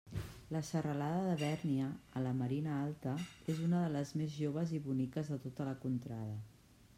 La 0.53 0.59
serralada 0.67 1.19
de 1.27 1.35
Bèrnia, 1.41 1.89
a 2.19 2.23
la 2.27 2.31
Marina 2.39 2.79
Alta, 2.87 3.13
és 3.55 3.61
una 3.67 3.83
de 3.85 3.93
les 3.97 4.15
més 4.23 4.33
joves 4.39 4.75
i 4.79 4.81
boniques 4.89 5.31
de 5.35 5.39
tota 5.45 5.69
la 5.71 5.77
contrada. 5.87 6.35